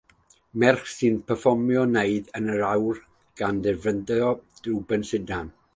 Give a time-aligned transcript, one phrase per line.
[0.61, 3.03] Merch sy'n perfformio naid yn yr awyr
[3.43, 4.35] gan ddefnyddio
[4.69, 5.57] rhuban sidan.